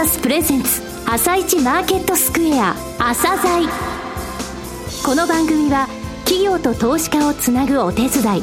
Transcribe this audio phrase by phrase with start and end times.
[0.00, 3.68] サスプレゼンツ朝一マーケットスクエア朝鮮
[5.04, 5.88] この番組は
[6.24, 8.42] 企業と投資家をつなぐお手伝い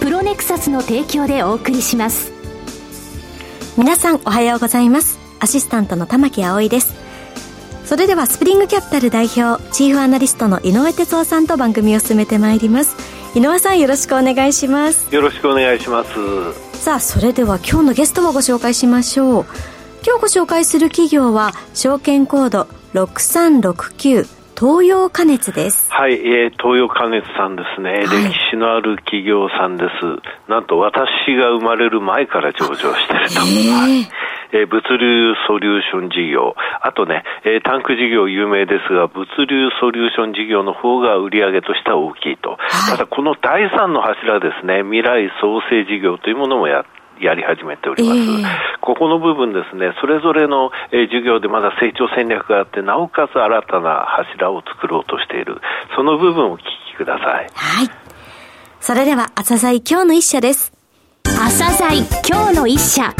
[0.00, 2.30] プロネクサスの提供でお送りします。
[3.76, 5.18] 皆さんおはようございます。
[5.40, 6.94] アシスタントの玉木葵です。
[7.84, 12.94] それではスプリングキャピタル代表チーフアナリストの井上哲夫さんと番組を進めてまいります。
[13.34, 15.12] 井上さんよろしくお願いします。
[15.12, 16.10] よろしくお願いします。
[16.78, 19.46] さあそれでは今日のゲストをご紹介しましょう
[20.06, 25.86] 今日ご紹介する企業は証券コード6369東洋加熱です。
[25.92, 30.50] はい、えー、東洋加熱さんですね、はい、歴史のある企業さんです。
[30.50, 31.06] なんと私
[31.38, 33.34] が生まれる前から上場してると。
[33.34, 42.50] えーえー、物流ソリューション事業、あとね、えー、タンク事業有名ですが、物流ソリューション事業の方が売上としては大きいと。
[42.50, 55.60] はい、ただ、この第三の柱ですね、未来創生事業というものもやってやり始めております、えー、ここの部分ですね、それぞれの、えー、授業でまだ成長戦略があって、なおかつ新たな柱を作ろうとしている、
[55.96, 57.48] その部分をお聞きください。
[57.54, 57.90] はい。
[58.80, 60.72] それでは、朝鮮今日の一社です。
[61.24, 63.14] 朝鮮今日の一社。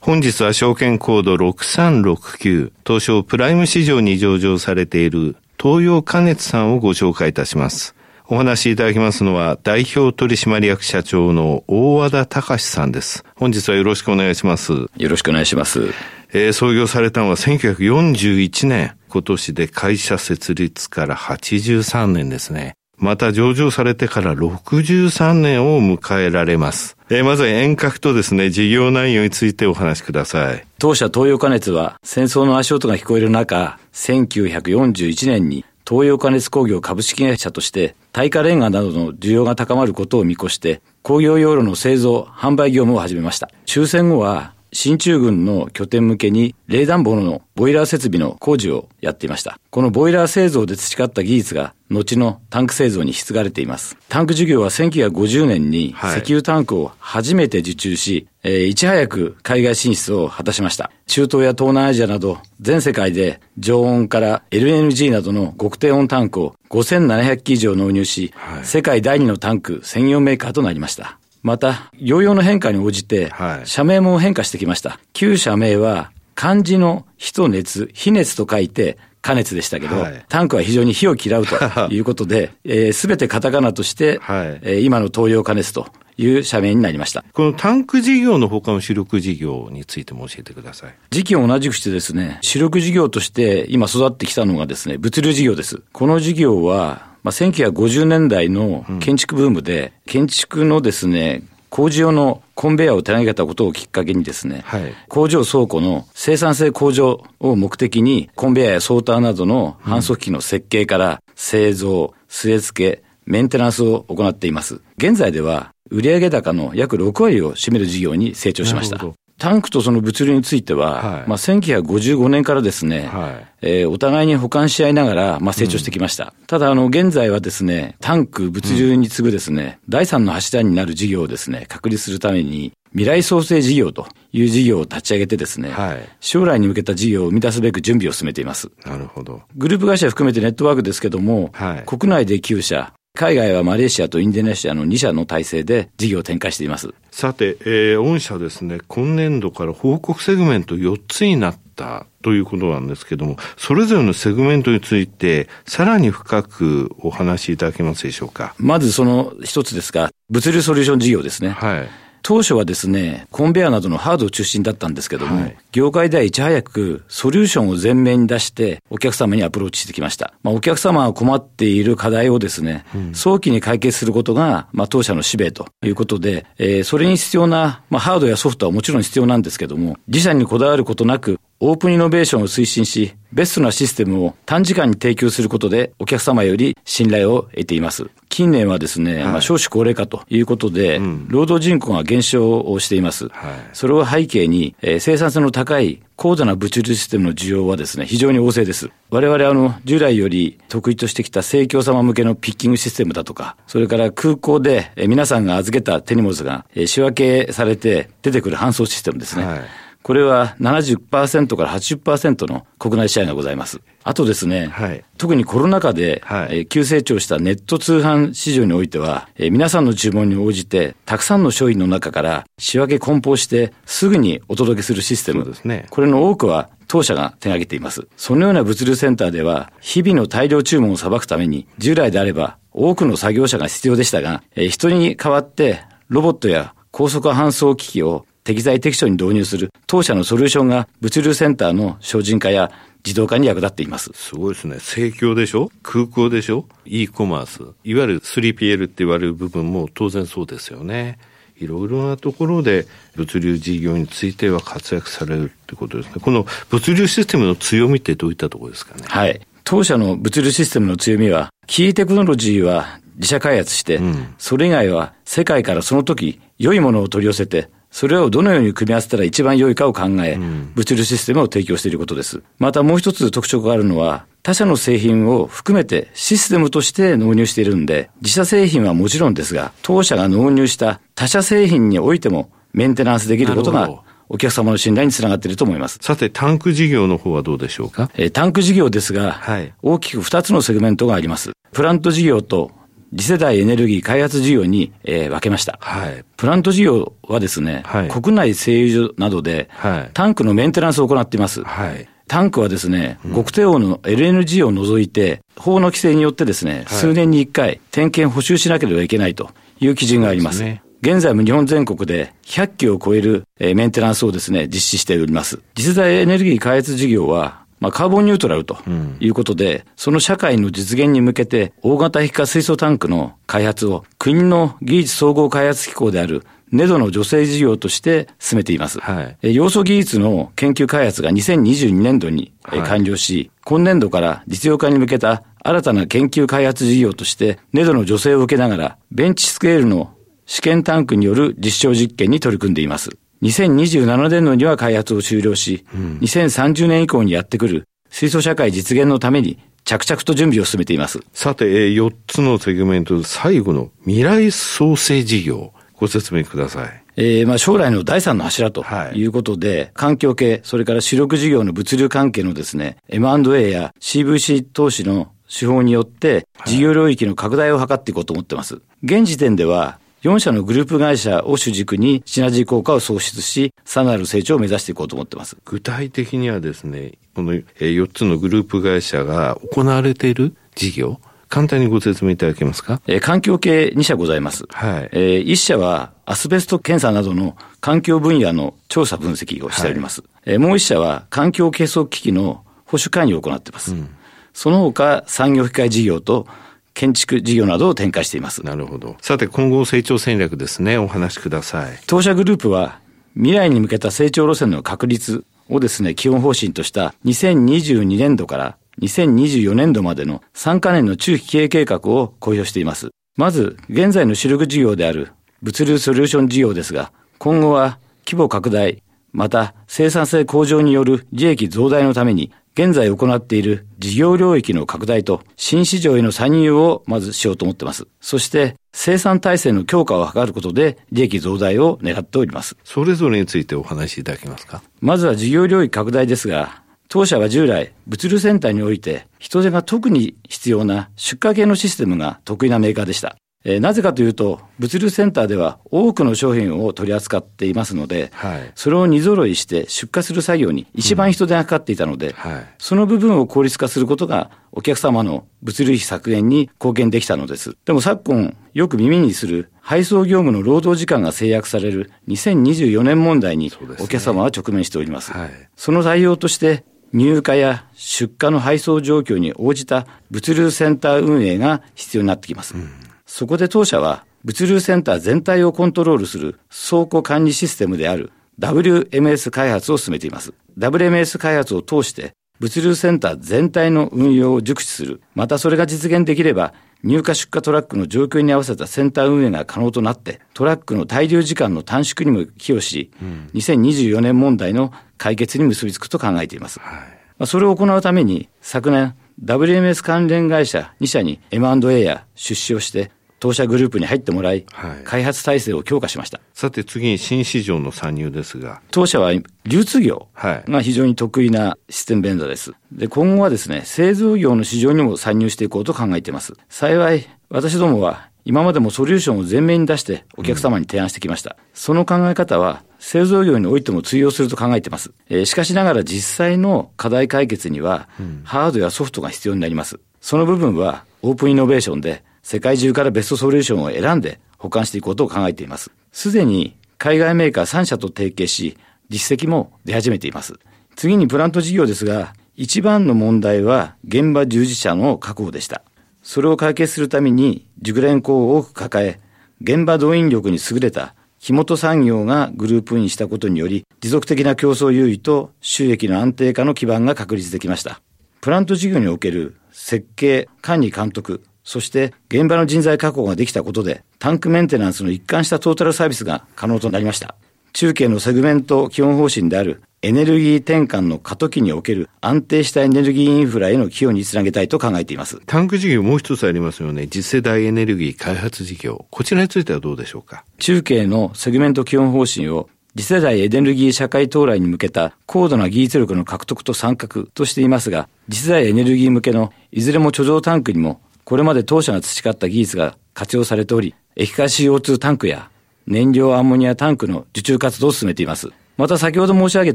[0.00, 7.94] 本日は証券コード6369東証プライム市場に上場されている東洋加熱さんをご紹介いたします。
[8.28, 13.24] お話しいただきますのは、代表取締役社長の大和田隆さんです。
[13.36, 14.72] 本日はよろしくお願いします。
[14.72, 15.92] よろしくお願いします。
[16.32, 22.74] えー、創業されたのは1941年、今年で会社設立から83年ですね。
[22.96, 26.96] また上場されてから63年を迎えられます。
[27.10, 30.64] えー、まずは遠隔とですね、事業内容についてお話しください。
[30.78, 43.50] 当社東洋加熱は戦争の足音が聞こえる中、1941年に東洋加熱工業株式会社として耐火レンガなどの需要が高まることを見越して工業用炉の製造、販売業務を始めました。
[43.66, 49.58] 終戦後は進駐軍の拠点向けに冷暖房のボイラー設備の工事をやっていました。
[49.70, 53.98] このボイラー製造で培った技術が後のタンク製造に引き継がれています。
[54.08, 60.90] タンク事業は1950年に石油タンクを初めて受注し、はい、えー、いち早く海外進出を果たしました。
[61.06, 71.18] 中東や東南アジアなど全世界で常温から LNG などの極低温タンクを5700機以上納入し、はい、世界第二のタンク専用メーカーとなりました。
[71.42, 73.32] また、療養の変化に応じて、
[73.64, 74.98] 社名も変化してきました。
[75.12, 81.56] 旧社名は、漢字の火と熱、火熱と書いて、加熱でしたけど、はい、タンクは非常に火を嫌うと
[81.94, 85.86] いうことで、す、えー、べ、てカタカナとして、はい、えー、今の東洋加熱と
[86.18, 87.24] いう社名になりました。
[87.32, 90.94] このタンク事業の他の主力事業についても教えてください。
[91.10, 95.82] 時期を同じくしてですね、主力事業として今育ってきたのがですね、物流事業です。
[95.92, 114.82] この事業は、まあ、1950年代の建築ブームで、うん、建築のですね、工事用のコンベヤーを手上げたことをきっかけにですね、はい、工場倉庫の生産性向上を目的に、コンベヤーやソーターなどの搬送機の設計から製造、据え付け、メンテナンスを行っています。
[114.98, 118.98] 現在では、売上高の約6割を占める事業に成長しました。
[119.38, 126.34] タンクとその物流については、はい、まあ、1955年からですね、はい、えー、お互いに補完し合いながら、まあ、成長してきました。
[126.38, 138.70] うん、ただ、あの、現在はですね、タンク、物流に次ぐですね、うん、第三の柱になる事業をですね、確立するために、未来創生事業という事業を立ち上げてですね、はい、将来に向けた事業を生み出すべく準備を進めています。
[138.84, 139.40] なるほど。
[139.56, 146.94] グループ会社含めてネットワークですけども、はい、国内で9社、海外はマレーシアとインドネシアの2社の体制で事業を展開しています。
[147.10, 158.54] さて、えー、御社ですね、今年度から報告セグメント4つになったということなんですけども、それぞれのセグメントについて、さらに深くお話しいただけますでしょうか？
[158.56, 161.50] まずその一つですが、物流ソリューション事業ですね。
[161.50, 161.88] はい。
[162.22, 170.32] 当初はですね、コンベアなどのハード中心だったんですけども、はい、業界ではいち早くソリューションを前面に出して、お客様にアプローチしてきました。
[170.42, 188.10] まあ、お客様が困っている課題をですね、うん、早期に解決することが、まあ、当社の使命ということで、えー、それに必要な、まあ、ハードやソフトはもちろん必要なんですけども、自社にこだわることなく、オープンイノベーションを推進し、ベストなシステムを短時間に提供することで、お客様より信頼を得ています。
[188.28, 193.28] 近年はですね、はい、まあ少子高齢化ということで、うん、労働人口が減少をしています。
[193.28, 198.90] はい、それを背景に、えー、生産性の高い高度な物流システムの需要はですね、非常に旺盛です。
[199.10, 209.46] 我々あの、従来より得意としてきた生協様向けのピッキングシステムだとか、それから空港で皆さんが預けた手荷物が仕分けされて出てくる搬送システムですね。
[209.46, 209.60] はい
[210.02, 213.80] これは70%から80%の国内シェアがございます。
[214.04, 225.44] あとですね、はい、特にコロナ禍で、はい、えー、急成長したネット通販市場においては、えー、皆さんの注文に応じて、たくさんの商品の中から仕分け梱包してすぐにお届けするシステム。
[225.44, 225.86] ですね。
[225.90, 228.08] これの多くは当社が手掛けています。
[228.16, 242.70] そのような物流センターでは、日々の大量注文を裁くために、従来であれば多くの作業者が必要でしたが、えー、人に代わってロボットや高速搬送機器を適材適所に導入する当社のソリューションが物流センターの精進化や
[243.04, 244.10] 自動化に役立っています。
[244.14, 244.78] すごいですね。
[244.80, 245.70] 盛況でしょ？
[245.82, 247.62] 空港でしょ ?e コマース。
[247.84, 251.18] いわゆる 3PL って言われる部分も当然そうですよね。
[251.58, 256.14] いろいろなところで物流事業については活躍されるってことですね。
[256.20, 259.04] この物流システムの強みってどういったところですかね？
[259.06, 259.40] はい。
[259.64, 272.42] 当社の物流システムの強みは、キーテクノロジーは自社開発して、うん、それ以外は世界からその時良いものを取り寄せて、それをどのように組み合わせたら一番良いかを考え、うん、物流システムを提供していることです。
[272.58, 283.90] またもう一つ特徴があるのは、他社の製品を含めてシステムとして納入しているんで、自社製品はもちろんですが、当社が納入した他社製品においてもメンテナンスできることが
[284.28, 285.98] お客様の信頼につながっていると思います。
[286.00, 288.10] さて、タンク事業の方はどうでしょうか？
[288.14, 291.52] えー、タンク事業ですが、はい、大きく2つのセグメントがあります。
[291.72, 292.70] プラント事業と
[293.16, 295.78] 次世代エネルギー開発事業に、えー、分けました。
[295.80, 296.24] はい。
[296.36, 301.62] プラント事業はですね、はい、国内製油所などで、はい、タンクのメンテナンスを行っています。
[301.62, 302.08] はい。
[302.28, 309.50] タンクはですね、極低温の LNG を除いて、法の規制によってですね、数年に1回点検補修しなければいけないと
[309.80, 310.62] いう基準があります。
[310.62, 315.60] ね、現在も日本全国で100機を超えるメンテナンスをですね、実施しております。
[315.76, 318.78] 次世代エネルギー開発事業は、まあ、カーボンニュートラルと
[319.18, 329.00] いうことで、うん、その社会の実現に向けて、大型液化水素タンクの開発を、国の技術総合開発機構であるネドの女性事業として進めています。
[329.00, 340.14] はい、要素技術の研究開発が2022年度に完了し、はい、今年度から実用化に向けた新たな研究開発事業として、ネドの女性を受けながら、ベンチスケールの
[340.46, 343.10] 試験タンクによる実証実験に取り組んでいます。
[343.42, 351.20] 2027年度には開発を終了し、うん、2030年以降にやってくる水素社会実現のために着々と準備を進めています。
[351.32, 357.02] さて、え4つのセグメント、最後の未来創生事業、ご説明ください。
[357.16, 358.84] えー、まあ将来の第三の柱と
[359.14, 368.80] いうことで、はい、環境系、それから主力事業の物流関係のですね、M&A や CVC 投資の手法によって、事業領域の拡大を図っていこうと思ってます。
[369.02, 375.56] 現時点では、4社のグループ会社を主軸にシナジー効果を創出し、さらなる成長を目指していこうと思ってます。
[375.64, 383.02] 具体的にはですね、この4つのグループ会社が行われている事業、簡単にご説明いただけますか？
[383.08, 384.64] えー、環境系2社ございます。
[384.68, 385.08] はい。
[385.10, 390.20] えー、1社はアスベスト検査などの環境分野の調査分析をしております。
[390.20, 393.92] はい、えー、もう1社は環境計測機器の保守管理を行っています。
[393.92, 394.08] うん、
[394.54, 396.46] その他産業機械事業と
[396.94, 398.64] 建築事業などを展開しています。
[398.64, 399.16] なるほど。
[399.20, 400.98] さて、今後成長戦略ですね。
[400.98, 401.98] お話しください。
[402.06, 403.00] 当社グループは、
[403.34, 413.10] 未来に向けた成長路線の確立をですね、基本方針とした2022年度から2024年度までの3カ年の中期経営計画を公表しています。
[413.36, 419.02] まず、現在の主力事業である物流ソリューション事業ですが、今後は規模拡大、
[419.32, 428.06] また生産性向上による利益増大のために現在行っている事業領域の拡大と新市場への参入をまずしようと思っています。
[428.20, 432.76] そして生産体制の強化を図ることで利益増大を願っております。
[432.84, 434.82] それぞれについてお話しいただけますか？
[435.00, 443.36] まずは事業領域拡大ですが、当社は従来、物流センターにおいて人手が特に必要な出荷系のシステムが得意なメーカーでした。
[443.64, 457.76] えー、なぜかというと、物流センターでは多くの商品を取り扱っていますので、はい、それを荷揃いして出荷する作業に一番人手がかかっていたので、うんはい、その部分を効率化することがお客様の物流費削減に貢献できたのです。
[457.84, 465.32] でも昨今、よく耳にする配送業務の労働時間が制約される2024年問題にお客様は直面しております。
[465.32, 472.74] そ、ねはい、その対応として、入荷や出荷の配送状況に応じた物流センター運営が必要になってきます。
[472.74, 480.52] うんそこで当社は物流センター全体をコントロールする倉庫管理システムである WMS 開発を進めています。
[480.76, 485.22] WMS 開発を通して物流センター全体の運用を熟知する。
[485.34, 496.80] またそれが実現できれば入荷出荷トラックの状況に合わせたセンター運営が可能となって、トラックの滞留時間の短縮にも寄与し、うん、2024年問題の解決に結びつくと考えています。
[496.80, 496.98] は
[497.40, 503.10] い、それを行うために、昨年、WMS 関連会社2社に M&A や出資をして、
[503.42, 506.38] 当社グループに入ってもらい、はい、開発体制を強化しました。
[506.54, 508.80] さて次に新市場の参入ですが。
[508.92, 509.32] 当社は
[509.64, 512.72] 流通業が非常に得意なシステムベンダーです。
[512.92, 516.52] で、今後はですね、製造業の市場にも参入していこうと考えています。
[516.68, 521.56] 幸い、私どもは今までもソリューションを前面に出してお客様に提案してきました。
[521.58, 525.10] うん、その考え方は製造業においても通用すると考えています。
[525.28, 528.08] えー、しかしながら実際の課題解決には、
[528.44, 529.98] ハードやソフトが必要になります。
[530.20, 535.90] その部分はオープンイノベーションで世界中からベストソリューションを選んで保管していこうと考えています。
[536.12, 538.76] すでに海外メーカー3社と提携し、
[539.08, 540.54] 実績も出始めています。
[540.96, 545.82] 次にプラント事業ですが、一番の問題は現場従事者の確保でした。
[546.22, 549.18] それを解決するために熟練工を多く抱え、
[549.60, 558.00] 現場動員力に優れた木本産業がグループインしたことにより、持続的な競争優位と収益の安定化の基盤が確立できました。
[558.40, 567.34] プラント事業における設計、管理監督、そして現場の人材確保ができたことで、タンクメンテナンスの一貫したトータルサービスが可能となりました。
[567.72, 575.40] 中計のセグメント基本方針であるエネルギー転換の過渡期における安定したエネルギーインフラへの寄与につなげたいと考えています。
[575.46, 577.06] タンク事業もう一つありますよね。
[577.06, 579.06] 次世代エネルギー開発事業。
[579.10, 580.44] こちらについてはどうでしょうか？
[580.58, 595.50] 中計のセグメント基本方針を次世代エネルギー社会到来に向けた高度な技術力の獲得と参画としていますが、次世代エネルギー向けのいずれも貯蔵タンクにもこれまで当社が培った技術が活用されており、液化 CO2 タンクや
[595.86, 598.48] 燃料アンモニアタンクの受注活動を進めています。
[598.76, 599.74] また先ほど申し上げ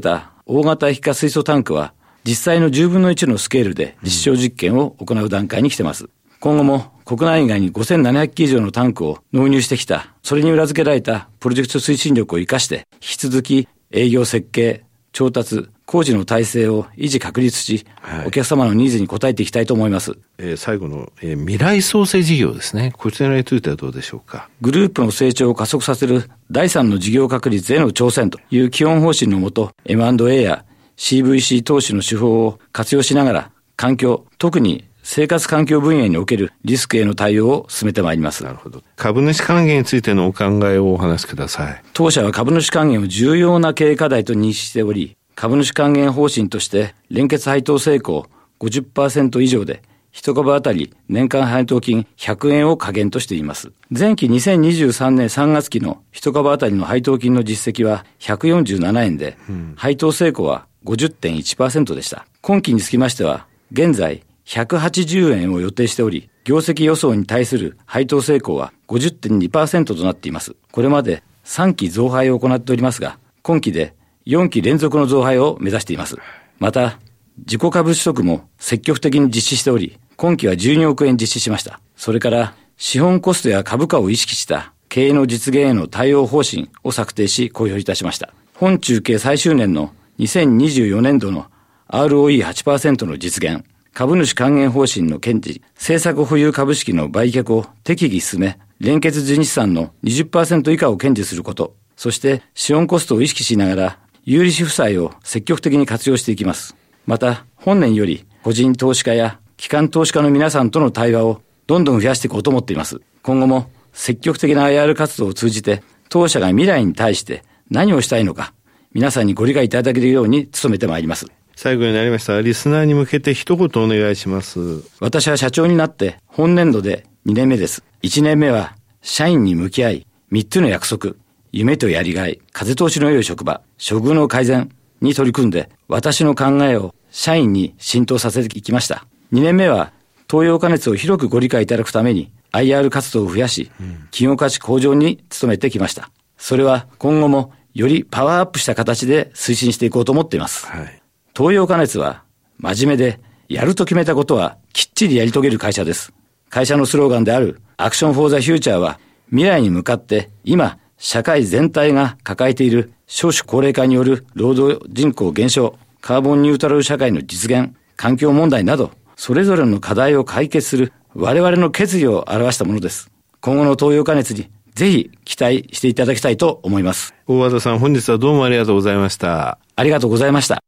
[0.00, 1.92] た大型液化水素タンクは、
[2.24, 6.08] 実際の10分の1のスケールで実証実験を行う段階に来ています。
[6.40, 20.18] 今後も国内外に5700機以上のタンクを納入してきた、それに裏付けられたプロジェクト推進力を生かして、引き続き営業設計、調達、工事の体制を維持確立し、はい、お客様のニーズに応えていきたいと思います。
[20.36, 22.92] えー、最後の、えー、未来創生事業ですね。
[22.94, 24.50] こちらについてはどうでしょうか？
[24.60, 30.66] グループの成長を加速させる第三の事業確立への挑戦という基本方針のもと、M&A や
[30.98, 38.44] CVC 投資の手法を活用しながら、環境、特に生活環境分野におけるリスクへの対応を進めてまいります。
[38.44, 38.82] なるほど。
[38.96, 41.82] 株主還元についてのお考えをお話しください。
[41.94, 48.26] 当社は株主還元を重要な経営課題と認識しており、株主還元方針として連結配当成功
[48.58, 53.70] 50%以上で一株当たり年間配当金100円を下限としています。
[53.88, 62.26] 前期2023年3月期の一株当たりの配当金の実績は147円で、うん、配当成功は50.1%でした。
[62.40, 70.56] 今期につきましては、現在180円を予定しており、業績予想に対する配当成功は50.2%となっています。
[70.72, 73.94] これまで3期増配を行っておりますが、今期で
[74.28, 76.16] 4期連続の増配を目指しています。
[76.58, 76.98] また、
[77.38, 81.80] 自己株取得も積極的に実施しており、今期は12億円実施しました。
[81.96, 88.34] それから、資本コストや株価を意識した経営の実現への対応方針を策定し公表いたしました。
[88.54, 91.46] 本中継最終年の2024年度の
[91.88, 103.98] ROE8% の実現、株主還元方針の堅持、政策保有株式の売却を適宜進め、連結純資産の20%以下を堅持すること、そして資本コストを意識しながら
[104.30, 106.76] 有利子負債を積極的に活用していきます。
[107.06, 113.00] また、本年より個人投資家や機関投資家の皆さんとの対話をどんどん増やしていこうと思っています。
[113.22, 118.52] 今後も積極的な IR 活動を通じて、当社が未来に対して何をしたいのか、
[118.92, 121.24] 皆さんにご理解いただけるように努めてまいります。
[121.56, 122.38] 最後になりました。
[122.42, 124.82] リスナーに向けて一言お願いします。
[125.00, 127.82] 私は社長になって本年度で2年目です。
[128.02, 131.14] 1年目は社員に向き合い、3つの約束、
[131.52, 139.06] 夢とやりがい、風通しの良い職場、処遇の改善に取り組んで、私の考えを社員に浸透させていきました。
[139.32, 139.92] 2年目は、
[140.30, 143.70] 東洋加熱を広くご理解いただくために、IR 活動を増やし、
[144.10, 146.10] 企業価値向上に努めてきました。
[146.36, 150.66] それは今後もよりパワーアップした形で推進していこうと思っています。
[150.66, 151.02] はい、
[151.36, 152.22] 東洋加熱は
[152.58, 156.12] 真面目で、やると決めたことはきっちりやり遂げる会社です。
[156.50, 158.98] 会社のスローガンであるアクションフォーザフューチャーは
[159.30, 173.10] 未来に向かって今社会全体が抱えている少子高齢化による労働人口減少、カーボンニュートラル社会の実現、環境問題など、それぞれの課題を解決する我々の決意を表したものです。
[173.40, 177.14] 今後の東洋加熱にぜひ期待していただきたいと思います。
[177.26, 179.58] 大和田さん、本日はどうもありがとうございました。
[179.74, 180.67] ありがとうございました。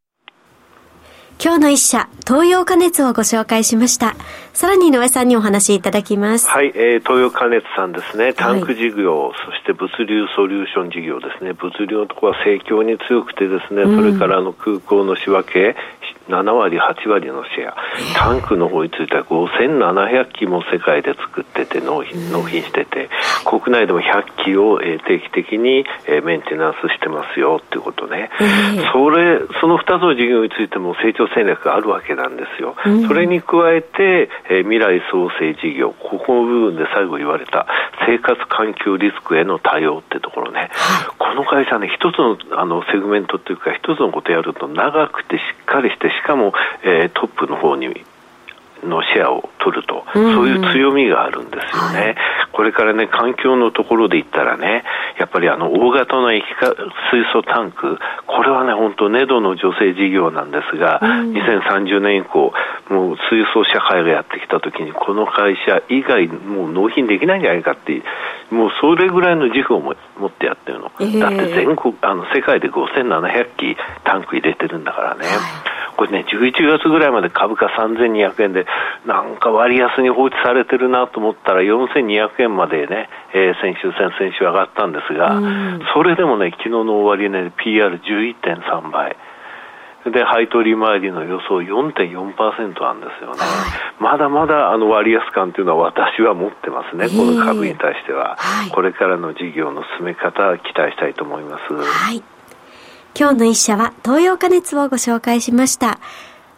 [1.43, 4.15] 今日の一社、東洋加熱をご紹介しました。
[4.53, 6.51] さらに井上さんにお話いただきます。
[6.51, 8.35] はい、えー、東洋加熱さんですね。
[8.35, 11.55] タンク事業、はい、そして物流ソリューション事業ですね。
[11.55, 15.77] 物流のところは盛況に強くてですね、うん、それからあの空港の仕分け、
[16.31, 17.77] 7割、8割のシェア、
[18.15, 23.11] タンクの方については5700機も世界で作ってて納品、納品してて、
[23.45, 25.85] 国内でも100機を定期的に
[26.23, 28.31] メンテナンスしてますよっていうことね、
[28.93, 32.77] それ、その2つの事業についても成長戦略があるわけなんですよ。
[33.07, 34.29] それに加えて、
[34.63, 37.67] 未来創生事業、ここの部分で最後言われた
[38.07, 40.71] 生活環境リスクへの対応ってところね、
[41.19, 47.89] この会社ね、一つのあのセグメントっていうか、一つのことやると長くてしっかりして、しかも、えー、トップの方に
[48.85, 52.01] のシェアを取ると、そういう強みがあるんですよね。
[52.01, 52.17] はい、
[52.53, 54.85] これからね、環境のところで言ったらね、
[55.19, 56.69] やっぱりあの、大型の液化
[57.13, 62.53] 水素タンク、これはね、本当ネドの女性事業なんですが、うん、2030年以降、
[62.89, 68.03] もう水素社会がやってきたときに、この会社以外、もう納品できないんじゃないかって、
[68.51, 70.91] もうそれぐらいの自負を持ってやってるの。
[71.01, 75.27] えー、だって全国、あの、世界で5700機タンク入れてるんだからね。
[75.27, 78.65] はいこれね、11月ぐらいまで株価3200円で、
[79.05, 85.39] なんか割安に放置されてるなと思ったら、4200円までね、えー、先週、先々週上がったんですが、
[85.93, 89.15] それでもね、昨日の終値、ね、PR11.3 倍。
[90.11, 93.41] で、配当利回りの予想4.4%なんですよね。
[93.99, 98.39] まだまだあの割安感というのは私は持ってますね、この株に対しては。
[98.73, 101.75] これからの事業の進め方、期待したいと思います。
[101.75, 102.23] はい。
[103.19, 106.01] 今日の一社は東洋加熱をご紹介しました。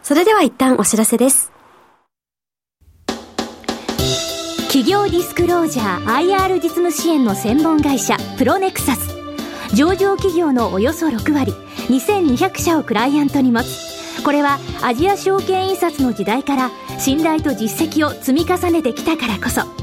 [0.01, 1.51] それでは一旦お知らせです。
[4.67, 9.13] 企業ディスクロージャー IR 実務支援の専門会社プロネクサス。
[9.75, 11.51] 上場企業のおよそ6割、
[11.89, 14.23] 2200社をクライアントに持つ。
[14.23, 19.82] これはアジア証券印刷の時代から信頼と実績を積み重ねてきたからこそ。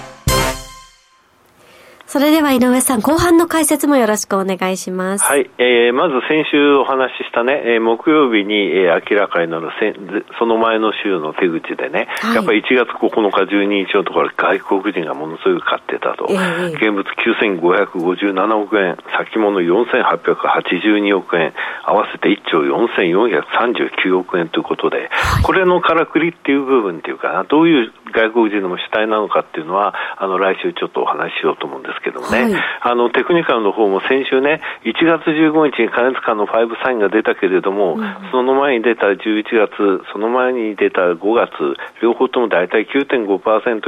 [2.11, 5.23] それでは井上さん、後半の解説もよろしくお願いします。
[5.23, 5.49] はい。
[5.57, 9.95] えー、まず先週お話ししたね、えー、木曜日に、えー、明らかになるせ
[10.37, 16.27] その前の週の手口でね、はい、やっぱり1月9日、12日のところ外国人がものすごく買ってたと。
[16.29, 21.53] えー、現物9557億円、先物4882億円、
[21.85, 25.09] 合わせて1兆4439億円ということで、
[25.43, 41.51] これのからくりっていう部分っていうかな、どういう外国人の主体なのかっていうのは、あの、来週ちょっとお話ししようと思うんですけどもね、はい、あの、テクニカルの方も先週ね、1月15日に加熱感の5サインが出たけれども、うん、その前に出た11月、その前に出た5月、
[42.01, 43.39] 両方とも大体9.5%、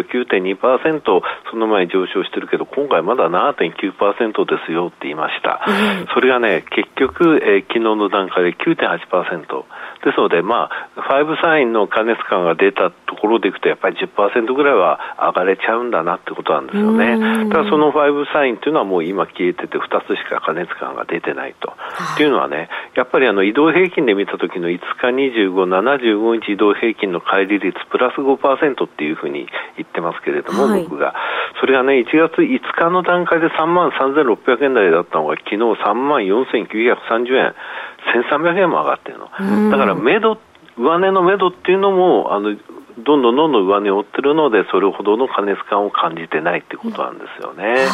[0.04, 1.22] 9.2%、
[1.52, 5.64] その前に上昇してるけど、今回まだ7.9%ですよって言いました。
[5.68, 5.72] う
[6.04, 9.64] ん、それがね、結局、えー、昨日の段階で9.8%。
[10.04, 17.50] ですので、まあ、5サインの加熱感が出たところでいくと、やっぱり10%ぐらいは上がれちゃうんだなってことなんですよね。
[17.50, 18.03] ただその5
[18.34, 21.74] サインというのはもう今消えてて、2つしか加熱感が出てないと。
[22.16, 31.14] っていうのはね、やっぱりあの移動平均で見た時の5日25、75日移動平均の乖離率プラス5%っていうふうに言ってますけれども、はい、僕が。
[31.60, 37.56] それがね、1月5日の段階で3万3600円台だったのが、昨日3万4930円。
[38.04, 39.72] 1300円も上がってるの。
[39.72, 40.38] だから、目処、
[40.78, 42.56] 上値の目処っていうのも、あの、
[42.98, 47.64] どんどんどんどん上値を追ってるので、それほどの過熱感を感じてないってことなんですよね。
[47.64, 47.88] はい、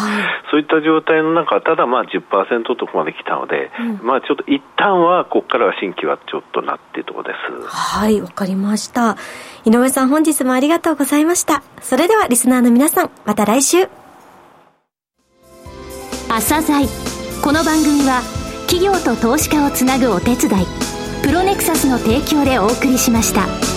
[0.51, 7.67] そういった状態の中、ただまあ10%とこまで来たので、うん、まあちょっと一旦は、ここからは新規はちょっとなっていうところです。
[7.67, 9.17] はい、わかりました。
[9.65, 11.63] 井上さん本日もありがとうございました。
[11.81, 13.88] それではリスナーの皆さん、また来週。
[16.29, 16.88] 朝鮮
[17.43, 18.21] この番組は
[18.67, 20.65] 企業と投資家をつなぐお手伝い
[21.23, 23.68] プロネクサスの提供でお送りしました。